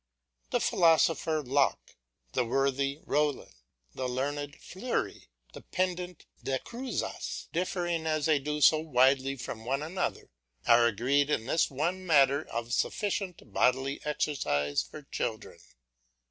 The 0.49 0.59
philosopher 0.59 1.43
Locke, 1.43 1.95
the 2.33 2.43
worthy 2.43 3.01
Rollin, 3.05 3.53
the 3.93 4.09
learned 4.09 4.55
Fleury, 4.59 5.29
the 5.53 5.61
pedant 5.61 6.25
De 6.43 6.57
Crouzas, 6.57 7.45
differing 7.53 8.07
as 8.07 8.25
they 8.25 8.39
do 8.39 8.61
so 8.61 8.79
widely 8.79 9.35
from 9.35 9.63
one 9.63 9.83
another, 9.83 10.31
are 10.65 10.87
agreed 10.87 11.29
in 11.29 11.45
this 11.45 11.69
one 11.69 12.03
matter 12.03 12.41
of 12.49 12.73
sufficient 12.73 13.53
bodily 13.53 14.01
exercise 14.03 14.81
for 14.81 15.03
children. 15.03 15.59